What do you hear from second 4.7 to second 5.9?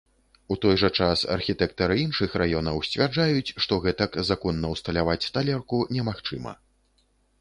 ўсталяваць талерку